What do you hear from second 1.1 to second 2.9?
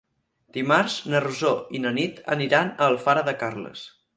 na Rosó i na Nit aniran a